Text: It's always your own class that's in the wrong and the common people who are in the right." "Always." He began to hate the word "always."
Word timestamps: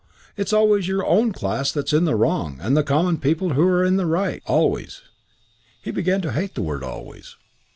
It's 0.35 0.51
always 0.51 0.87
your 0.87 1.05
own 1.05 1.31
class 1.31 1.71
that's 1.71 1.93
in 1.93 2.05
the 2.05 2.15
wrong 2.15 2.57
and 2.59 2.75
the 2.75 2.81
common 2.83 3.19
people 3.19 3.49
who 3.53 3.67
are 3.67 3.85
in 3.85 3.97
the 3.97 4.07
right." 4.07 4.41
"Always." 4.47 5.03
He 5.79 5.91
began 5.91 6.21
to 6.21 6.31
hate 6.31 6.55
the 6.55 6.63
word 6.63 6.81
"always." 6.83 7.35